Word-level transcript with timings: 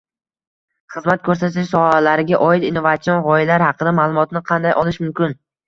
xizmat 0.93 1.21
ko’rsatish 1.27 1.69
sohalariga 1.73 2.41
oid 2.47 2.67
innovatsion 2.71 3.23
g’oyalar 3.29 3.67
haqida 3.69 3.97
ma’lumotni 4.01 4.45
qanday 4.53 4.79
olish 4.85 5.03
mumkin? 5.09 5.41